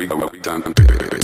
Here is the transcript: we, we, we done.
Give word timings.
we, 0.00 0.06
we, 0.06 0.24
we 0.32 0.38
done. 0.38 1.19